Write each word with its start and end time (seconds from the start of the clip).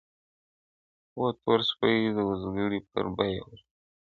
o 1.21 1.23
تور 1.39 1.59
سپى 1.69 1.93
د 2.15 2.17
وزگړي 2.29 2.79
په 2.91 2.99
بيه 3.17 3.41
ورکوي! 3.45 3.59